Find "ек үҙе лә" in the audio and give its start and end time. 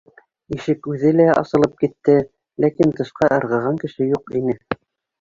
0.71-1.27